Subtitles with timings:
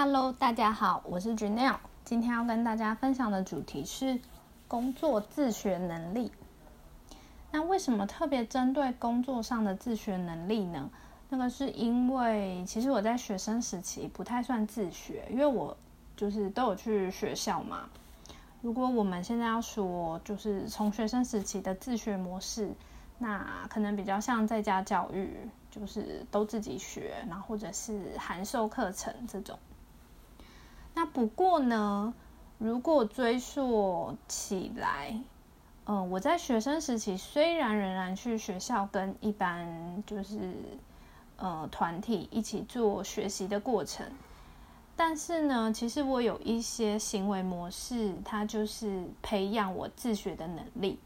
[0.00, 1.74] Hello，大家好，我是 Janelle。
[2.04, 4.20] 今天要跟大家分享的主题是
[4.68, 6.30] 工作自学能力。
[7.50, 10.88] 那为什么特别针对工作上的自学能力呢？
[11.30, 15.76] 那个是因为其实我在学生时期不太算自学，因为我
[16.16, 17.88] 就是都有去学校嘛。
[18.62, 22.70] 如果我们现在要说，就是从学生时期的自学模式，
[23.18, 25.36] 那可能比较像在家教育，
[25.72, 29.58] 就是都自己学，然后或者是函授课程这种。
[30.94, 32.12] 那不过呢，
[32.58, 35.20] 如果追溯起来，
[35.86, 40.54] 嗯，我在学生时期虽然仍然去学校跟一般就是
[41.36, 44.06] 呃团体一起做学习的过程，
[44.96, 50.98] 但是呢，其实我有一些行为模式，它就是培养我自学的能力。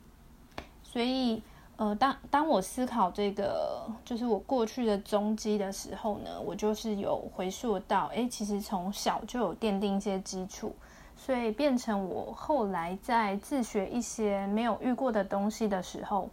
[0.82, 1.42] 所以，
[1.82, 10.72] 呃，当当我思考这个就是我过去的踪迹的时候呢，我就是有回溯到，哎，其实从小就有奠定一些基础。
[11.16, 16.30] 所以变成我后来在自学一些没有遇过的东西的时候，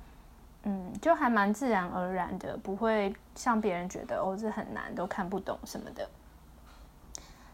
[0.64, 6.08] 嗯，就还蛮自然而然的，不会像别人觉得哦这很难，都看不懂什么的。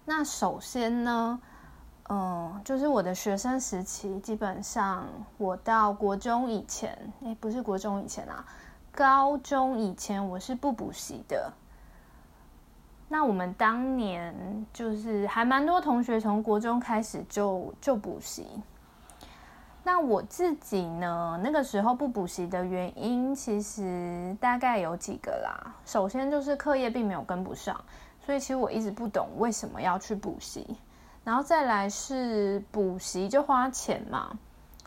[0.03, 1.39] 那首先呢，
[2.07, 8.45] 嗯，就是我的学生时期，基本上我到国中以前，哎，不是国中以前啊，
[8.91, 11.51] 高中以前我是不补习的。
[13.07, 18.47] 那我们当年就是还蛮多同学从国中开始就就补习。
[19.83, 25.75] 那我自己呢，那个时候不补习的原因，其实大概有几个啦。
[25.85, 27.79] 首先就是课业并没有跟不上，
[28.25, 30.77] 所以其实我一直不懂为什么要去补习。
[31.25, 34.37] 然后再来是补习就花钱嘛，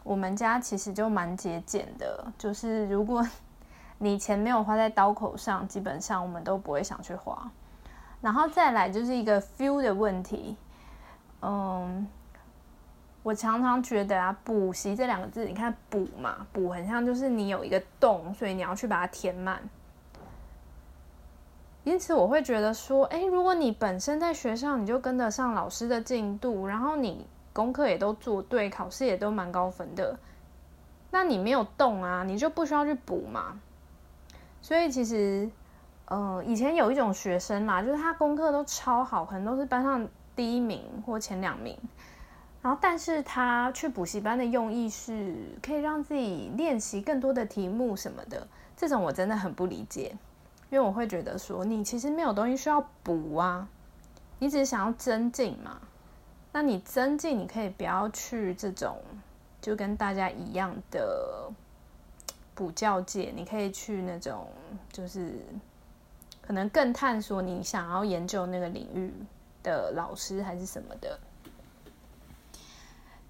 [0.05, 3.27] 我们家其实就蛮节俭的，就是如果
[3.99, 7.51] 你钱没有花在刀口上，基本上我们都不会想去花。
[8.21, 10.57] 然后再来就是一个 feel 的问题，
[11.43, 12.07] 嗯，
[13.25, 19.61] 我常常觉得啊，补习这两个字，你看补嘛，补很像就是你有一个洞，所以你要去把它填满。
[21.85, 30.19] 因此我会觉得说，哎，如果你本身在学校，你就跟得上老师的进度，然后你功课也都做对，考试也都蛮高分的，
[31.11, 33.61] 那你没有动啊，你就不需要去补嘛。
[34.61, 35.49] 所以其实。
[36.11, 41.77] 呃，以前有一种学生嘛，就是他功课都超好，可能都是班上第一名或前两名。
[42.63, 48.49] 然后，但是他去补习班的用意是可以让自己练习更多的题目什么的。
[48.75, 50.17] 这种我真的很不理解，
[50.71, 53.69] 因为我会觉得说，你其实没有东西需要补啊，
[54.39, 55.81] 你只是想要增进嘛。
[56.53, 59.01] 那你增进，你可以不要去这种
[59.61, 61.51] 就跟大家一样的
[62.55, 64.49] 补教界，你可以去那种
[64.93, 65.39] 就是。
[66.41, 69.13] 可能更探索你想要研究那个领域
[69.63, 71.21] 的老师还是什么的，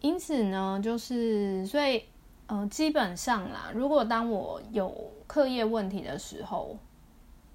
[0.00, 2.04] 因此呢，就是所以，
[2.46, 6.78] 嗯，基本上啦，如果当我有课业问题的时候，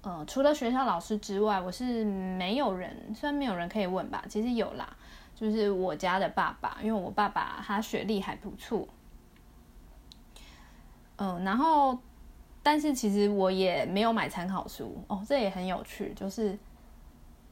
[0.04, 4.96] 呃，除了学校老师之外，我是没有人，虽然没有人可以问吧，其实有啦，
[5.34, 8.86] 就是我家的爸爸，因为我爸爸他学历还不错，
[11.16, 11.98] 嗯，然后。
[12.66, 16.14] 但是其实我也没有买参考书哦，这也很有趣。
[16.14, 16.58] 就是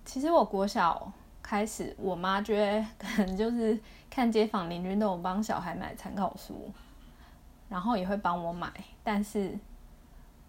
[0.06, 6.72] 其实我国小开始，我妈觉得可能就是看街坊邻居都有帮小孩买参考书，
[7.68, 8.72] 然后也会帮我买。
[9.04, 9.54] 但是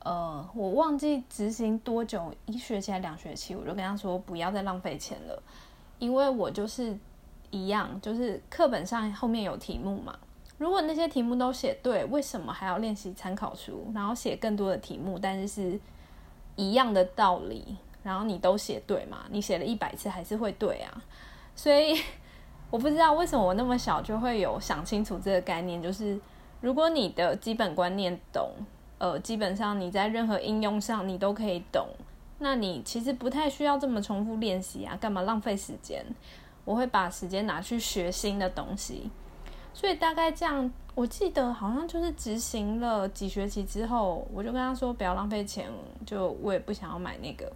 [0.03, 5.41] 呃，我忘记执行多久，一学期还两学期，我就跟他说不要再浪费钱了，
[5.97, 6.97] 因为我就是
[7.51, 10.17] 一样，就是课本上后面有题目嘛。
[10.57, 15.17] 如果那些题目都写对，为什么还要练习参考书，然后写更多的题目？
[15.17, 15.79] 但是是
[16.55, 19.25] 一样的道理，然后你都写对嘛？
[19.29, 21.01] 你写了一百次还是会对啊？
[21.55, 21.99] 所以
[22.69, 26.19] 我不知道为什么我那么小就会有想清楚这个概念，就是
[26.59, 28.51] 如果你的基本观念懂，
[28.97, 31.87] 呃，基本上你在任何应用上你都可以懂，
[32.39, 36.05] 那你其实不太需要这么重复练习啊，干嘛浪费时间？
[36.65, 39.09] 我会把时间拿去学新的东西。
[39.73, 45.69] 所以大概这样，我记得好像就是执行了几学期之后，我就跟他说不要浪费钱，
[46.05, 47.51] 就我也不想要买那个。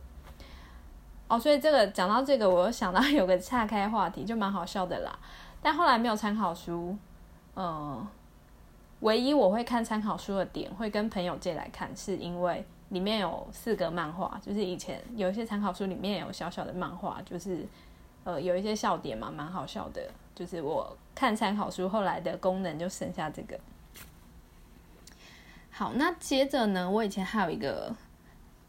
[1.28, 5.18] 哦，所以这个讲到这个，我又想到有个岔开话题，就蛮好笑的啦。
[5.62, 6.98] 但后来没有参考书，
[7.56, 8.06] 嗯，
[9.02, 17.66] 唯一我会看参考书的点，会跟朋友借来看，是因为里面有四个漫画，就是以前有一些参考书里面有小小的漫画，就是
[18.24, 20.02] 呃有一些笑点嘛，蛮好笑的。
[20.34, 23.60] 就是我看参考书后来的功能就剩下这个。
[25.70, 27.96] 好，那接着呢，我以前还有一个，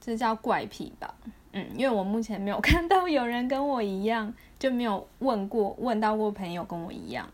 [0.01, 1.15] 这叫怪癖吧。
[1.53, 7.27] 嗯，因为我目前没有看到有人跟我一样，就没有问过问到过朋友跟我一样。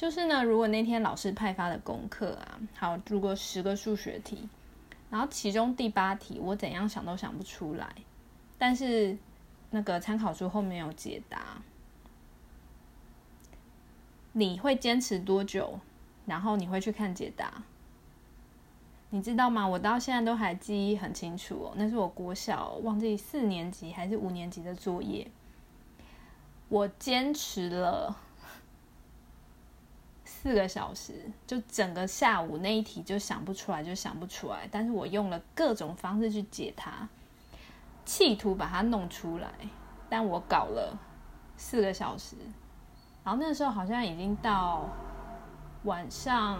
[0.00, 4.48] 就是呢，如果那天老师派发的功课啊，好，如果十个数学题，
[5.10, 7.94] 然后其中第八题我怎样想都想不出来，
[8.56, 9.18] 但是
[9.68, 11.60] 那个参考书后面有解答，
[14.32, 15.78] 你会坚持多久？
[16.24, 17.62] 然后你会去看解答？
[19.10, 19.68] 你知道吗？
[19.68, 25.30] 我到现在都还记忆很清楚哦，那是我国小忘记四年级还是五年级的作业，
[26.70, 28.16] 我坚持了。
[30.42, 34.66] 四个小时，就整个下午那一题就想不出来，就想不出来。
[34.70, 37.06] 但是我用了各种方式去解它，
[38.06, 39.50] 企图把它弄出来。
[40.08, 40.98] 但我搞了
[41.58, 42.36] 四个小时，
[43.22, 44.88] 然后那时候好像已经到
[45.82, 46.58] 晚上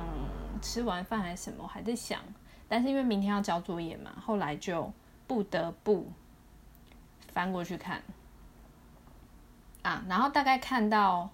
[0.61, 2.21] 吃完饭还是什么，还在想。
[2.69, 4.93] 但是因为明天要交作业嘛，后来就
[5.27, 6.07] 不得不
[7.33, 8.03] 翻过去看
[9.81, 11.31] 啊，然后大概看到。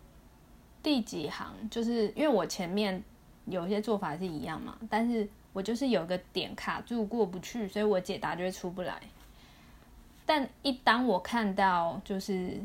[0.87, 1.53] 第几行？
[1.69, 3.03] 就是因为我前面
[3.47, 9.01] 有些做法是一样嘛，但是我就是有个点卡住过不去，所以我解答就会出不来。
[10.25, 12.57] 但一当我看到就是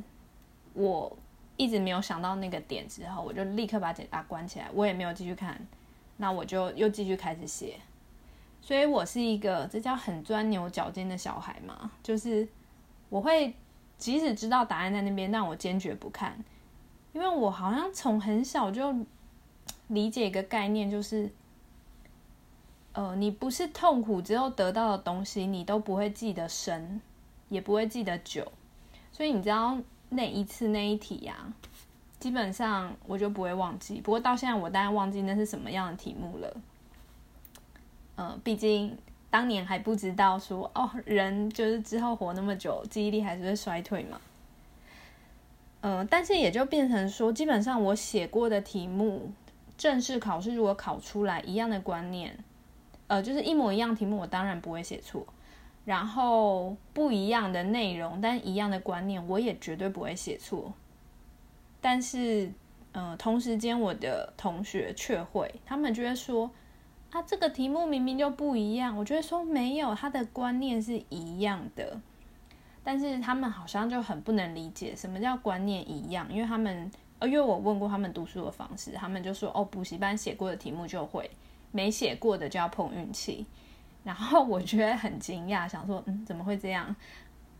[0.75, 1.17] 我
[1.57, 5.59] 一直没有想到那个点之后，我就立刻把解答关起来，我也没有继续看，
[6.17, 7.79] 那我就又继续开始写。
[8.61, 12.47] 所以我是一个这叫很钻牛角尖的小孩嘛，就是
[13.09, 13.55] 我会
[13.97, 16.37] 即使知道答案在那边，但我坚决不看。
[17.13, 18.95] 因为我好像从很小就
[19.87, 21.29] 理解一个概念，就是，
[22.93, 27.01] 呃，你不是痛苦之后得到的东西，你都不会记得深，
[27.49, 28.49] 也不会记得久。
[29.11, 29.77] 所以你知道
[30.09, 31.53] 那一次那一题呀，
[32.17, 33.99] 基本上我就不会忘记。
[33.99, 36.57] 不过到现在我当然忘记那是什么样的题目了。
[38.15, 38.97] 呃，毕竟
[39.29, 44.19] 当年还不知道说哦，人就是之后活那么久，记忆力还是会衰退嘛。
[45.81, 49.31] 嗯，但是也就变成说，基本上我写过的题目，
[49.77, 52.37] 正式考试如果考出来一样的观念，
[53.07, 55.25] 呃，就是一模一样题目，我当然不会写错。
[55.83, 60.71] 然后不一样的内容，但一样的观念，我也绝对不会写错。
[61.81, 62.51] 但是，
[62.91, 66.51] 呃，同时间我的同学却会，他们就会说，
[67.09, 68.95] 啊，这个题目明明就不一样。
[68.95, 71.99] 我觉得说没有，他的观念是一样的。
[72.83, 76.89] 但是他们好像就很不能理解什么叫观念一样，因为他们
[77.19, 81.29] 呃，因为我问过他们读书的方式，他们就说哦，补习班写过的题目就会，
[81.71, 83.45] 没写过的就要碰运气。
[84.03, 86.95] 然后我觉得很惊讶，想说嗯，怎么会这样？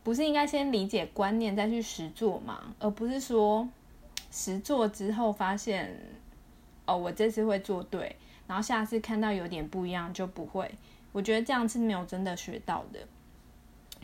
[0.04, 2.74] 不是应该先理解观念再去实做吗？
[2.80, 3.70] 而不是说
[4.32, 5.96] 实做之后发现
[6.88, 8.16] 哦，我这次会做对，
[8.48, 10.74] 然后下次看到有点不一样就不会。
[11.12, 13.00] 我觉得这样是没有真的学到的。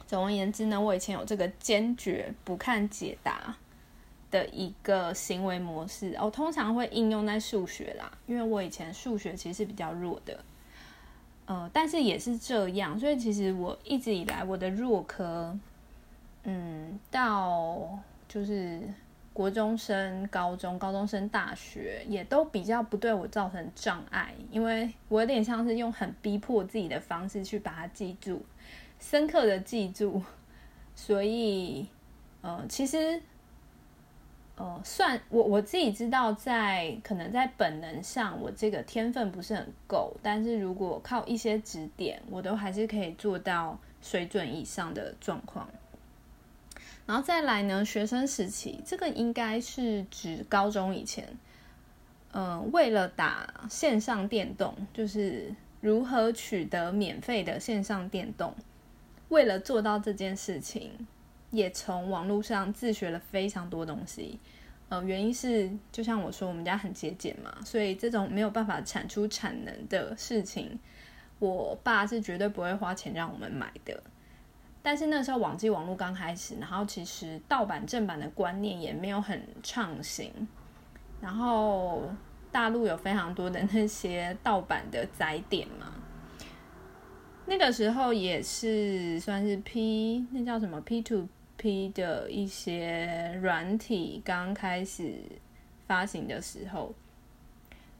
[0.08, 3.56] 总而言之呢，我以前有这个坚决不看解答
[4.32, 10.40] 的一个行为模式，我通常会应用在数学啦，因为我以前数学其实是比较弱的，
[11.46, 15.58] 呃，但是也是这样，所以其实我一直以来我的弱科，
[16.44, 18.00] 嗯，到
[18.30, 18.82] 就是
[19.34, 28.46] 国中升高中、高中升大学，也都比较不对我造成障碍，因为我有点像是用很逼迫自己的方式去把它记住。
[29.00, 30.22] 深刻的记住，
[30.96, 31.88] 所以，
[32.42, 33.22] 呃，其实，
[34.56, 45.70] 呃，算我我自己知道，在可能在本能上，我这个天分不是很够，但是如果靠一些指点，我都还是可以做到水准以上的状况。
[47.06, 51.26] 然后再来呢，学生时期，这个应该是指高中以前，
[52.34, 58.54] 嗯，为了打线上电动，就是如何取得免费的线上电动。
[59.30, 61.08] 为了做到这件事情，
[61.52, 64.40] 也从网络上自学了非常多东西。
[64.90, 70.80] 呃，原因是就像我说，我们家很节俭嘛，所以这种没有办法产出产能的事情，
[71.40, 74.02] 我爸是绝对不会花钱让我们买的。
[74.82, 80.32] 但是那时候网际网络刚开始，然后其实盗版正版的观念也没有很畅行，
[81.20, 82.04] 然后
[82.50, 85.94] 大陆有非常多的那些盗版的载点嘛。
[87.50, 95.14] 那个时候也是算是 P 那叫什么 P to P 的一些软体刚开始
[95.88, 96.94] 发行的时候，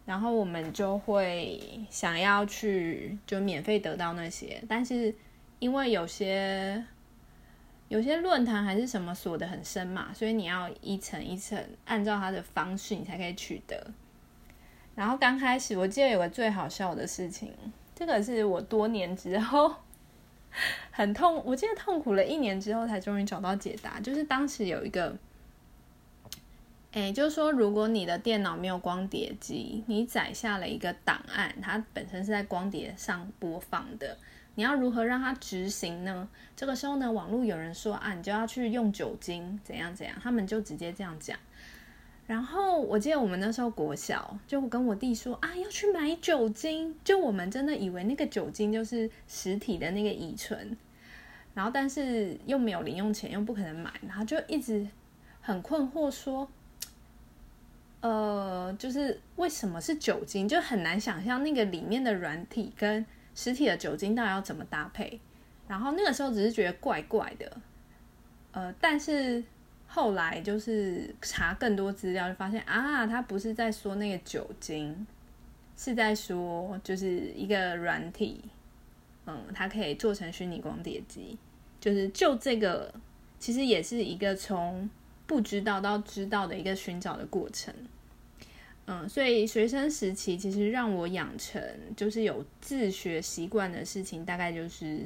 [0.06, 5.16] 然后我们就会想要去就免费得到那些，但是
[5.60, 6.84] 因为有些
[7.88, 13.92] 有些论坛还是什么锁的很深嘛，所以你要一层一层按照它的方式你才可以取得。
[14.94, 17.54] 然后刚开始我记得有个最好笑的事情。
[17.98, 19.74] 这个是我多年之后
[20.92, 25.18] 很痛，我记得痛苦了一年之后才终于找到解答，就是当时有一个。
[26.94, 34.18] 哎，就是说，如果你的电脑没有光碟机，你载下了一个档案，它本身是在光碟上播放的，
[34.56, 36.28] 你要如何让它执行呢？
[36.56, 41.38] 这个时候呢，网络有人说啊，你就要去用酒精，怎样怎样，他们就直接这样讲。
[42.28, 50.78] 然后我记得我们那时候国小，就跟我弟说啊，要去买酒精，就我们真的以为那个酒精就是实体的那个乙醇，
[51.54, 54.88] 然后但是又没有零用钱，又不可能买，然后就一直
[55.42, 56.48] 很困惑说。
[58.00, 63.04] 呃，就是为什么是酒精，就很难想象那个里面的软体跟
[63.34, 65.20] 实体的酒精到底要怎么搭配。
[65.68, 67.58] 然后那个时候只是觉得怪怪的，
[68.52, 69.44] 呃，但是
[69.88, 75.08] 后来就是查更多资料，就发现啊，他不是在说那个酒精，
[75.76, 78.44] 是在说就是一个软体，
[79.26, 81.38] 嗯，它可以做成虚拟光碟机。
[81.80, 82.94] 就是就这个，
[83.40, 84.90] 其实也是一个从。
[85.28, 87.74] 不知道到知道的一个寻找的过程，
[88.86, 91.62] 嗯，所以学生时期其实让我养成
[91.98, 95.06] 就是有自学习惯的事情，大概就是，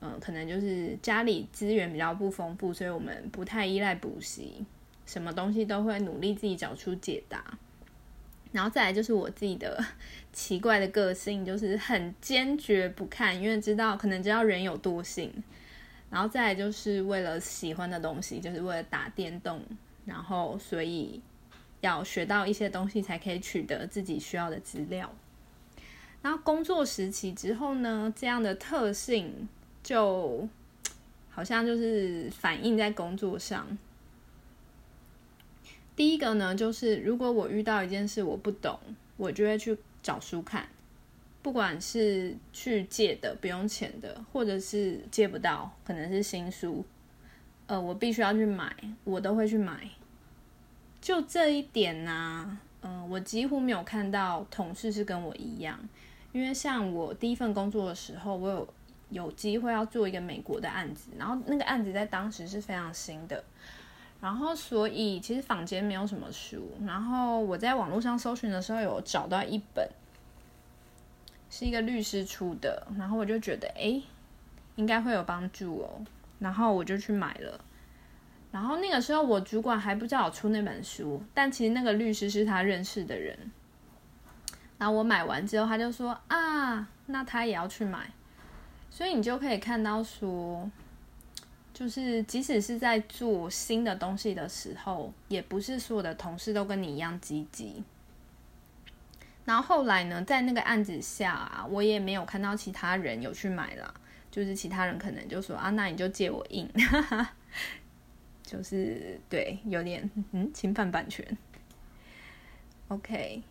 [0.00, 4.64] 嗯，可能就是家里资源比较不丰富，所以我们不太依赖补习，
[5.06, 7.58] 什么东西都会努力自己找出解答，
[8.52, 9.82] 然后再来就是我自己的
[10.32, 15.32] 奇怪的个性，就是很坚决不看，因为知道可能知道人有惰性。
[16.08, 19.60] 然后再来就是为了喜欢的东西，就是为了打电动，
[20.04, 21.20] 然后所以
[21.80, 25.12] 要学到一些东西才可以取得自己需要的资料。
[26.22, 29.48] 然后工作时期之后呢，这样的特性
[29.86, 30.48] 就
[31.30, 33.78] 好像就是反映在工作上。
[35.94, 38.76] 第一个呢，就是如果我遇到一件事我不懂，
[39.16, 40.68] 我就会去找书看。
[41.40, 46.84] 不管是去借的不用钱的，或者是借不到，可能是新书，
[47.68, 48.74] 呃，我必须要去买，
[49.04, 49.88] 我都会去买。
[51.00, 55.78] 就这一点呢，嗯，我几乎没有看到同事是跟我一样，
[56.32, 58.68] 因为像我第一份工作的时候，我有
[59.10, 63.42] 有机会要做一个美国的案子，然后那个案子在当时是非常新的，
[64.20, 69.88] 然后所以其实坊间没有什么书，然后我在网络上搜寻的时候有找到一本。
[71.48, 74.02] 是一个律师出的，然后我就觉得哎，
[74.74, 76.04] 应该会有帮助哦，
[76.40, 77.64] 然后我就去买了。
[78.50, 83.38] 然后那个时候我主管还不知道我出那本书，但其实那个律师是他认识的人。
[84.76, 88.10] 然后我买完之后，他就说啊，那他也要去买。
[88.96, 90.70] 所以你就可以看到说，
[91.74, 97.84] 就是即使是在做新的东西的时候，也不是所有的同事都跟你一样积极。
[99.44, 103.94] 然后后来呢，在那个案子下啊，我也没有看到其他人有去买了，
[104.30, 106.66] 就是其他人可能就说啊，那你就借我印，
[108.42, 111.22] 就是对，有点嗯侵犯版权。
[112.88, 113.42] OK，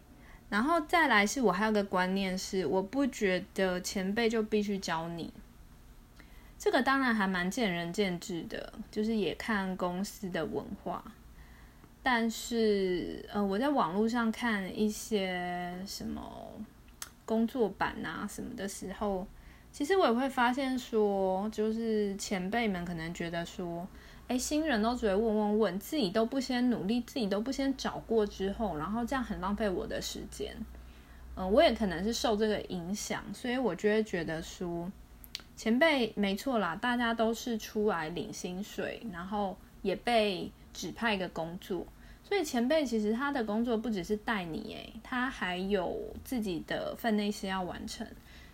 [0.50, 5.34] 然后再来是我还有个观念是，我不觉得前辈就必须教你，
[6.58, 11.04] 这个当然还蛮见仁见智的，就是也看公司的文化。
[12.04, 16.22] 但是，呃，我在网络上看一些什么
[17.26, 19.26] 工作版啊什么的时候，
[19.72, 23.88] 其实我也会发现说，就是前辈们可能觉得说，
[24.28, 30.56] 哎，新人都只会问问问，自己都不先努力，自己都不先找过之后，然后这样很浪费我的时间。
[31.36, 34.92] 嗯，我也可能是受这个影响，所以我就会觉得说，
[35.56, 41.86] 前辈没错啦，大家都是出来领薪水，然后也被指派一个工作。
[42.24, 48.08] 所以前辈其实他的工作不只是带你，诶，他还有自己的分内事要完成。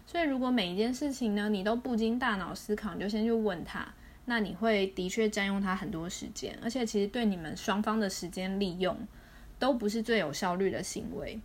[0.06, 3.88] 所以如果每一件事情呢，你都不经大脑思考，你就先去问他，
[4.26, 8.96] 那你会的确占用他很多时间，而且其实对你们双方的时间利用
[9.58, 11.40] 都不是最有效率的行为。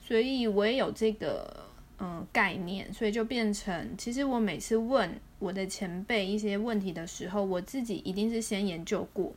[0.00, 1.66] 所以我也有这个
[1.98, 9.32] 嗯概念，所以就变成，其实我每次问我的前辈一些问题的时候，我自己一定是先研究过。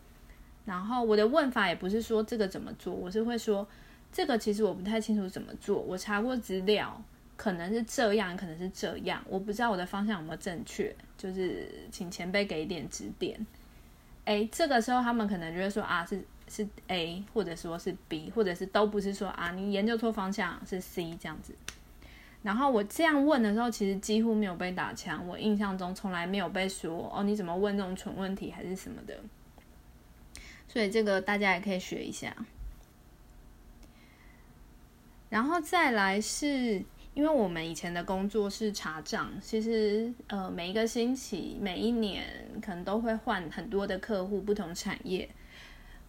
[0.63, 3.67] 然后我的问法也不是说这个怎么做，我是会说
[4.11, 7.03] 这个其实我不太清楚怎么做，我查过资料，
[7.41, 13.47] 可能是这样，可能是这样，我不知道我的方向有没有正确，就是请前辈给一点指点。
[14.25, 21.55] 哎，这个时候他们可能就会说啊是是 A，或者说是 B，或者是都不是说啊你研究错方向是 C 这样子。
[22.43, 29.19] 然后我这样问的时候，其实几乎没有被打枪，我印象中从来没有被说哦你怎么问这种蠢问题还是什么的。
[30.67, 32.35] 所以这个大家也可以学一下，
[35.29, 36.83] 然后再来是
[37.13, 42.25] 因为我们以前的工作是查账，其实呃每一个星期、每一年
[42.61, 45.29] 可能都会换很多的客户，不同产业，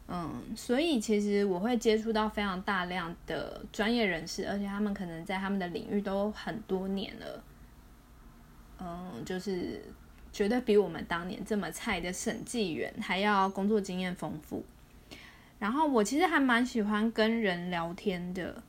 [0.07, 7.45] 嗯，所以其实我会接触到非常大量的专业人士，而且他们可能在他们的领域都很多年了，
[8.79, 9.83] 嗯，就是
[10.33, 14.65] 绝对比我们当年这么菜的审计员还要工作经验丰富。
[15.59, 18.63] 然后我其实还蛮喜欢跟人聊天的。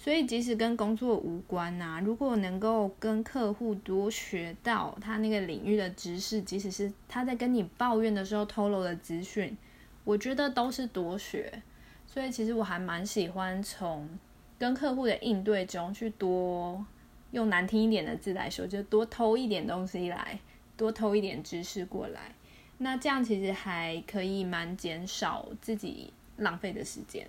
[0.00, 9.58] 所以，即使跟工作无关呐，如果能够跟客户多学到他那个领域的知识，即使是他在跟你抱怨的时候透露的资讯，
[10.04, 11.62] 我觉得都是多学。
[12.06, 14.08] 所以，其实我还蛮喜欢从
[14.56, 16.86] 跟客户的应对中去多
[17.32, 20.38] 用难听一点的字来说，就多偷一点东西来，
[20.76, 22.32] 多偷一点知识过来。
[22.78, 27.28] 那这样其实还可以蛮减少自己浪费的时间。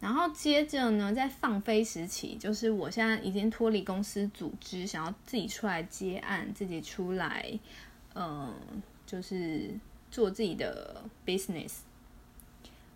[0.00, 7.58] 然后接着呢，在放飞时期，就是我现在已经脱离公司组织，想要自己出来接案，自己出来，
[8.14, 8.54] 嗯，
[9.04, 9.70] 就是
[10.10, 11.78] 做自己的 business。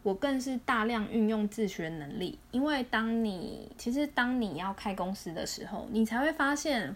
[0.04, 6.94] 我更是大量运用自学能力，因为当你其实当你要开公司的时候，你才会发现，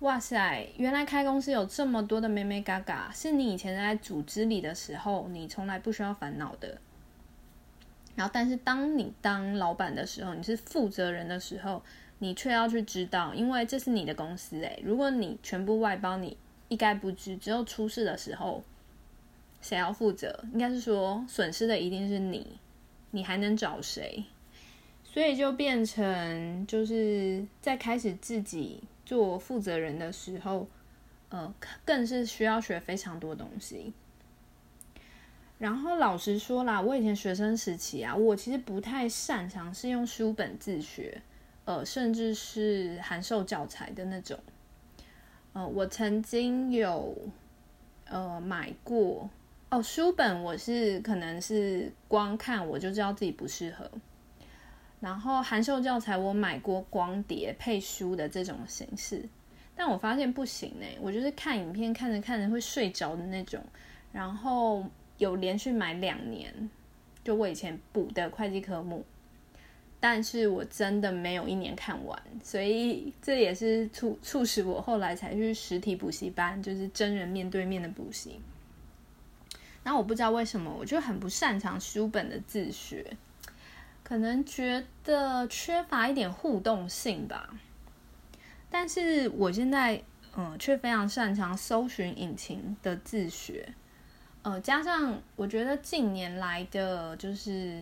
[0.00, 6.78] 哇塞，原来开公司有这么多的妹妹嘎嘎，是你以前在组织里的时候，你从来不需要烦恼的。
[8.14, 11.82] 然后，但是当你当老板的时候，你是负责人的时候，
[12.18, 16.36] 你却要去知道，因为这是你的公司诶，如果你全部外包，你
[16.68, 18.62] 一概不知，只有出事的时候，
[19.60, 20.44] 谁要负责？
[20.52, 22.58] 应该是说损失的一定是你，
[23.12, 24.24] 你还能找谁？
[25.04, 30.68] 所以就变成就是在开始自己做负责人的时候，
[31.28, 31.54] 呃，
[31.84, 33.92] 更是需要学非常多东西。
[35.62, 41.22] 然后老实说啦，我以前学生时期啊，我其实不太擅长是用书本自学，
[41.64, 44.36] 呃，甚至是函授教材的那种。
[45.52, 47.16] 呃，我曾经有
[48.06, 49.30] 呃买过
[49.70, 53.88] 哦书本，我是可能是光看我就知道自己不适合。
[54.98, 59.24] 然后函授教材我买过光碟配书的这种形式，
[59.76, 63.64] 但我发现不行哎，我就是看影片看着看着会睡着的那种，
[64.10, 64.84] 然后。
[65.18, 66.70] 有连续买两年，
[67.22, 69.04] 就我以前补的会计科目，
[70.00, 78.40] 但是我真的没有一年看完，所以这也是促促使我后来才去实体补习班，就是真人面对面的补习。
[79.84, 83.16] 那我不知道为什么，我就很不擅长书本的自学，
[84.02, 87.58] 可能觉得缺乏一点互动性吧。
[88.70, 90.02] 但是我现在
[90.34, 93.74] 嗯，却非常擅长搜寻引擎的自学。
[94.42, 97.80] 呃，加上我觉得近年来的就是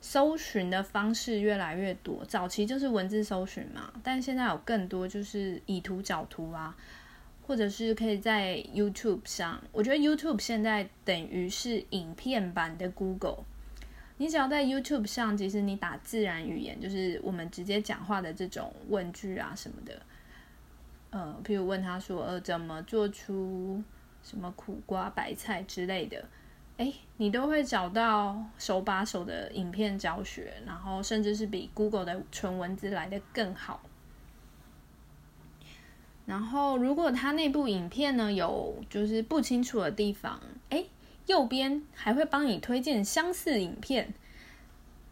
[0.00, 6.76] 搜寻的方式越来越多，早期就是文字搜寻嘛，但现在有更多就是以图找图啊，
[7.46, 13.44] 或者是可以在 YouTube 上，我觉得 YouTube 现在等于是影片版的 Google，
[14.16, 20.02] 你只要在 YouTube 上，即使你打自然语言，就是我们直接讲话的这种问句啊什么的，
[21.10, 23.80] 呃，譬如问他说，呃，怎么做出。
[24.22, 26.24] 什么苦瓜白菜之类的，
[26.76, 33.80] 哎，你都会找到手把手的影片教学，然后甚至是比 Google 的纯文字来的更好。
[36.26, 40.84] 然后，如果他那部影片呢有就是不清楚的地方，哎，
[41.26, 44.14] 右边还会帮你推荐相似影片。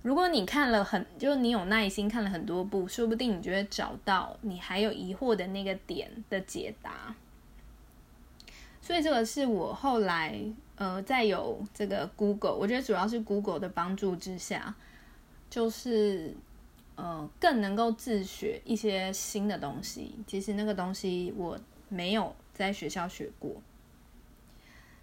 [0.03, 7.17] 如果你看了很，就你有耐心看了很多部，说不定你就会找到你还有疑惑的那个点的解答。
[8.89, 10.35] 所以这个是我后来
[10.77, 14.75] 呃，在有这个 Google，我觉得主要是 Google 的帮助之下，
[15.51, 16.35] 就是
[16.97, 20.15] 呃更能够自学一些新的东西。
[20.27, 21.59] 其实那个东西我
[21.91, 23.57] 没有在学校学过。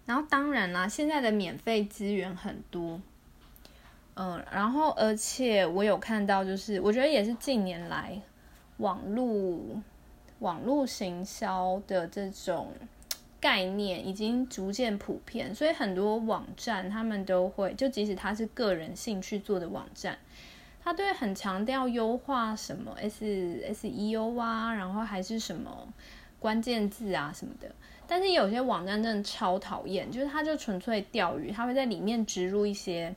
[0.04, 3.00] 然后当然啦，现在的免费资源很多，
[4.14, 8.20] 嗯，然后而且我有看到，就是我觉得也是近年来
[8.78, 9.80] 网络
[10.40, 12.72] 网络行销的这种。
[13.40, 20.18] 概念已经逐渐普遍，所以很多网站他们都会，就即使他是个人兴趣做的网站，
[20.82, 25.86] 他都会很强调优化什么 S S E O 啊，然后还是什么
[26.38, 27.70] 关键字啊什么的。
[28.08, 33.14] 但是有些网站真的超讨厌，就是他就纯粹钓鱼，他会在里面植入一些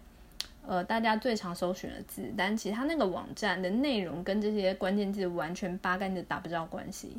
[0.65, 7.17] 呃大家最常搜寻的字，但其实他那个网站的内容跟这些关键字完全八竿子打不着关系。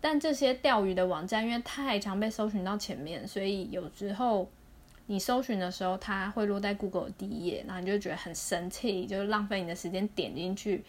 [0.00, 4.48] 但这些钓鱼的网站，因为太常被搜寻到前面，所以有时候
[5.06, 10.84] 你搜寻的时候，它会落在 Google 第一页，然后你就觉得很生气，就浪费你的时间点进去，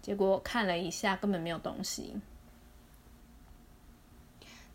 [0.00, 2.14] 结果看了一下，根本没有东西。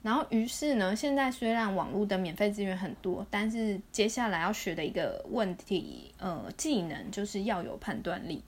[0.02, 8.42] 然后，于是呢，现在虽然网络的免费资源很多，但是接下来要学的一个问题，呃，技能就是要有判断力。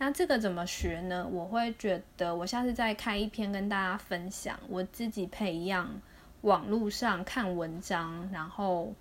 [0.00, 1.26] 那这个怎么学呢？
[1.26, 6.00] 我会觉得，我下次再开一篇跟大家分享，我自己培养
[6.42, 8.94] 网络上看文章，然后，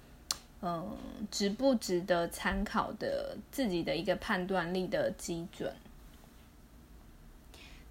[0.61, 0.97] 嗯，
[1.29, 5.71] 值不值得参考的自己的一个判断力的基准。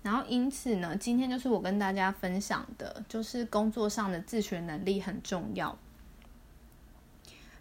[0.03, 5.79] 然后，因此呢，今天就是我跟大家分享的，就是工作上的自学能力很重要。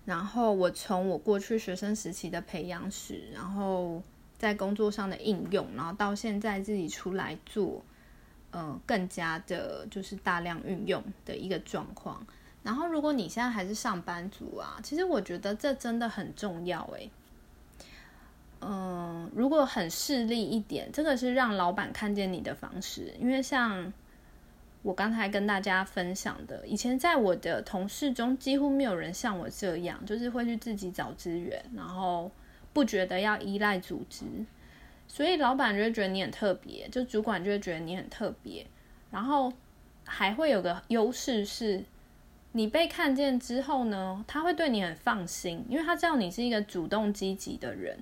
[0.06, 4.02] 然后，我从我过去学生时期的培养史，然后
[4.38, 7.84] 在工作上的应用，然后到现在自己出来做，
[8.52, 12.26] 呃，更加的就是大量运用的一个状况。
[12.63, 17.10] 然后，如果你现在还是上班族啊，其实我觉得这真的很重要，诶。
[18.62, 23.13] 嗯，如果很势利一点，这个是让老板看见你的方式。
[23.19, 23.93] 因为像
[24.82, 32.32] 我刚才跟大家分享的，以前在我的同事中，几乎没有人像我这样，就是会去自己找资源，然后
[32.76, 34.26] 不觉得要依赖组织，
[35.08, 38.66] 所以老板就会觉得你很特别，就主管就会觉得你很特别，
[39.12, 39.54] 然后
[40.04, 41.86] 还会有个优势是，
[42.52, 47.98] 你被看见之后呢，他会对你很放心，因为他知道你是一个主动积极的人。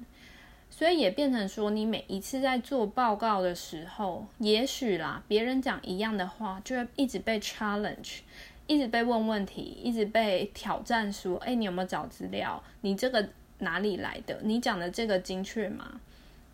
[0.72, 8.22] 所以也变成说，你每一次在做报告的时候，也许啦，别人讲一样的话，就会一直被 challenge，
[8.66, 12.64] 一直被问问题，一直被挑战，说，哎，你有没有找资料？
[12.82, 13.30] 你这个
[13.64, 14.40] 哪里来的？
[14.44, 16.00] 你讲的这个精确吗？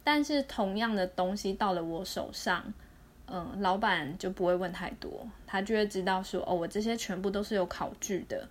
[0.03, 2.73] 但是同样的东西到了我手上，
[3.27, 8.47] 嗯，老板就不会问太多，他就会知道说，哦，我这些全部都是有考据的，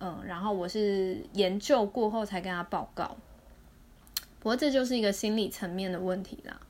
[0.00, 3.16] 嗯，然后我是研究过后才跟他报告。
[4.40, 6.60] 不过这就是一个心理层面的问题啦。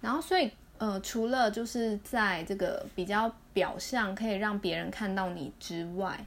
[0.00, 6.24] 然后，所以呃，除了就是在这个比较表象可以让别人看到你之外，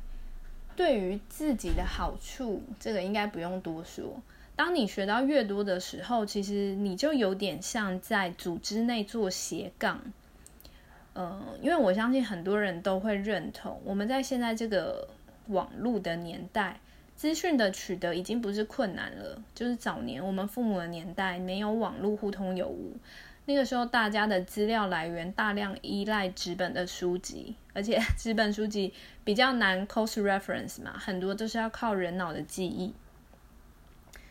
[0.75, 4.21] 对于自己的好处，这个应该不用多说。
[4.55, 10.01] 当你学到越多的时候，其实你就有点像在组织内做斜杠。
[11.15, 15.07] 嗯，因为我相信很多人都会认同，我们在现在这个
[15.47, 16.79] 网络的年代。
[17.15, 22.91] 资讯的取得已经不是困难了，就是早年我们父母的年代没有网络互通有无，
[23.45, 32.93] 那个时候大家的资料来源大量依赖纸本的书籍，而且纸本书籍比较难 close reference 嘛，很多都是要靠人脑的记忆，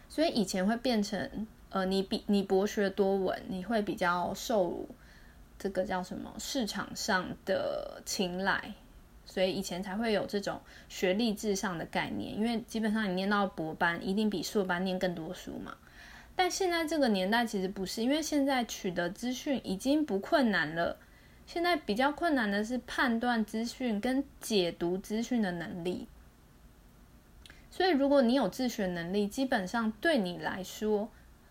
[0.09, 4.87] 所以以前会变成呃，你比你博学多闻，你会比较受
[5.59, 8.75] 这个叫什么市场上的青睐。
[9.25, 15.75] 所以以前才会有这种学历至上的概念，因为基本上你念到博班，一定比硕班念更多书嘛。
[16.35, 20.99] 但现在这个年代其实不是，因为现在取得资讯已经不困难了，
[21.47, 26.09] 现在比较困难的是判断资讯跟解读资讯的能力。
[27.71, 31.09] 所以如果你有自学能力，基本上对你来说，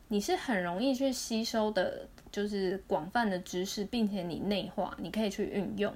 [0.09, 5.93] 你是很容易去吸收的，就是广泛的知识，并且你内化，你可以去运用。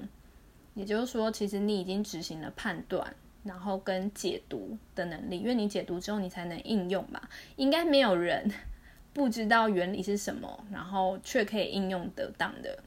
[0.74, 7.22] 也就是说，其实你已经执行了判断，然后跟解读的能力，因为你解读之后，你才能应用嘛。
[7.56, 8.52] 应该没有人
[9.16, 12.78] 不知道原理是什么，然后却可以应用得当的。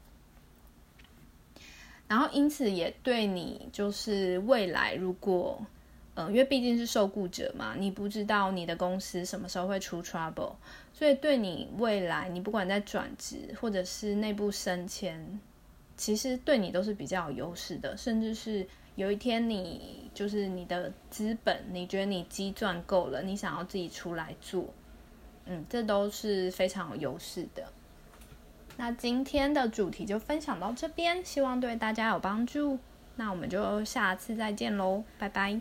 [2.07, 5.59] 然后因此也对你，就是未来如果，
[6.13, 10.53] 嗯，因为毕竟是受雇者嘛，你不知道你的公司什么时候会出 trouble，
[10.93, 15.39] 所以对你未来，你不管在转职或者是内部升迁。
[15.97, 18.65] 其实对你都是比较有优势的，甚至是
[18.95, 24.65] 有一天你就是你的资本，你觉得你积赚够了，你想要自己出来做，
[25.49, 27.63] 嗯，这都是非常有优势的。
[28.77, 32.79] 那今天的主题就分享到这边，希望对大家有帮助。
[33.15, 35.59] 那我们就下次再见喽，拜拜。